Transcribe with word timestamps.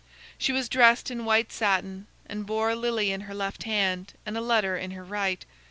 She 0.39 0.51
was 0.51 0.67
dressed 0.67 1.11
in 1.11 1.25
white 1.25 1.51
satin, 1.51 2.07
and 2.25 2.47
bore 2.47 2.71
a 2.71 2.75
lily 2.75 3.11
in 3.11 3.21
her 3.21 3.35
left 3.35 3.65
hand 3.65 4.13
and 4.25 4.35
a 4.35 4.41
letter 4.41 4.75
in 4.75 4.89
her 4.97 5.03
right. 5.03 5.45